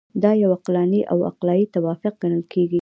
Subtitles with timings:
[0.23, 2.79] دا یو عقلاني او عقلایي توافق ګڼل کیږي.